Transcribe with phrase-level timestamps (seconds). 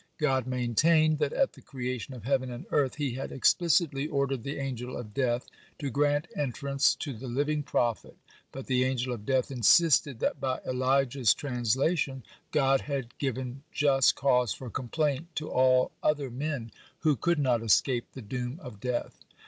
[0.17, 4.57] God maintained that at the creation of heaven and earth He had explicitly ordered the
[4.57, 5.45] Angel of Death
[5.77, 8.17] to grant entrance to the living prophet,
[8.51, 14.53] but the Angel of Death insisted that by Elijah's translation God had given just cause
[14.53, 16.71] for complaint to all other men,
[17.01, 19.19] who could not escape the doom of death.